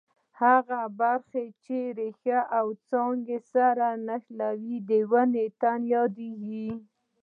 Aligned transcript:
هغه 0.41 0.81
برخه 0.99 1.43
چې 1.63 1.77
ریښې 1.97 2.39
او 2.57 2.67
څانګې 2.89 3.39
سره 3.53 3.85
نښلوي 4.07 4.77
د 4.89 4.91
ونې 5.11 5.45
تنه 5.61 5.87
یادیږي. 5.95 6.69